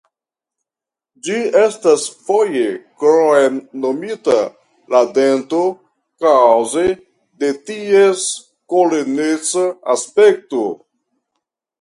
Ĝi 1.25 1.35
estas 1.63 2.05
foje 2.29 2.63
kromnomita 3.03 4.39
"la 4.95 5.03
dento" 5.19 5.61
kaŭze 6.25 6.87
de 7.45 7.53
ties 7.69 8.25
koloneca 8.77 9.69
aspekto. 9.97 10.65